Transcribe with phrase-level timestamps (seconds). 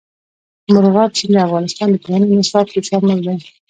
[0.73, 3.35] مورغاب سیند د افغانستان د پوهنې نصاب کې شامل دی.